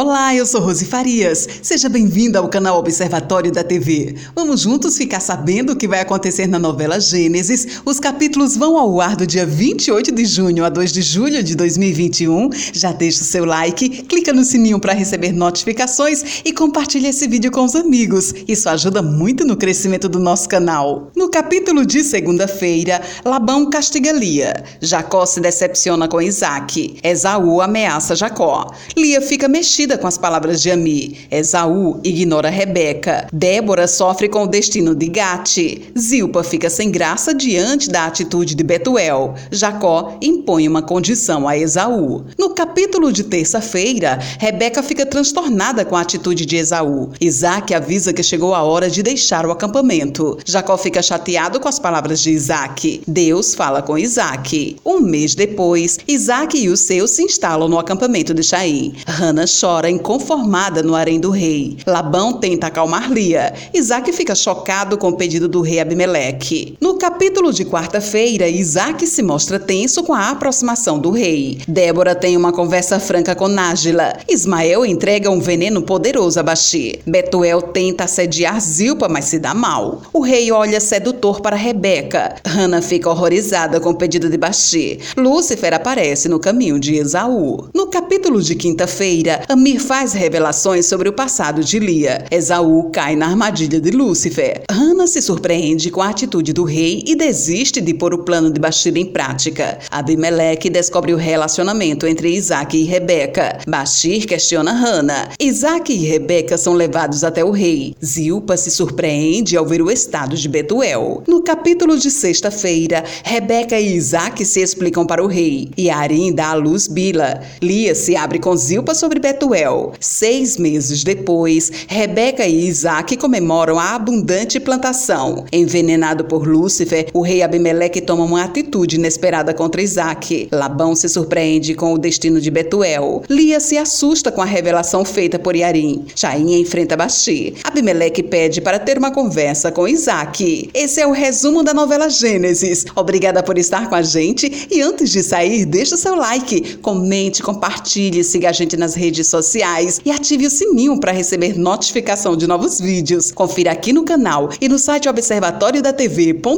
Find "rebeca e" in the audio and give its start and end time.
113.22-113.94, 121.86-122.66